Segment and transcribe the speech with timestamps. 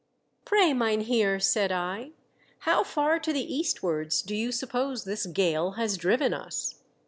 [0.45, 2.13] "Pray, mynheer," said I,
[2.61, 6.79] "how far to the eastwards do you suppose this gale has driven us